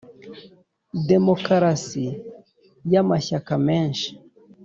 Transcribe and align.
demokarasi 1.09 2.05
y’amashyaka 2.91 3.53
menshi. 3.67 4.09